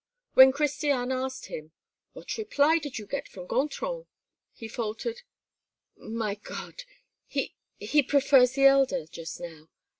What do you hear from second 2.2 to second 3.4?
reply did you get